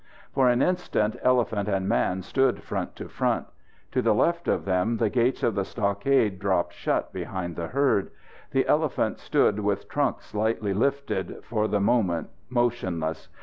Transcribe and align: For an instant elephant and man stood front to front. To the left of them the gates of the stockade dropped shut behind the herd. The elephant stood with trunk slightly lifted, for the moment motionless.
For 0.33 0.49
an 0.49 0.63
instant 0.63 1.15
elephant 1.21 1.69
and 1.69 1.87
man 1.87 2.23
stood 2.23 2.63
front 2.63 2.95
to 2.95 3.07
front. 3.07 3.45
To 3.91 4.01
the 4.01 4.15
left 4.15 4.47
of 4.47 4.65
them 4.65 4.97
the 4.97 5.11
gates 5.11 5.43
of 5.43 5.53
the 5.53 5.63
stockade 5.63 6.39
dropped 6.39 6.73
shut 6.73 7.13
behind 7.13 7.55
the 7.55 7.67
herd. 7.67 8.09
The 8.49 8.65
elephant 8.67 9.19
stood 9.19 9.59
with 9.59 9.87
trunk 9.87 10.23
slightly 10.23 10.73
lifted, 10.73 11.43
for 11.43 11.67
the 11.67 11.79
moment 11.81 12.29
motionless. 12.49 13.27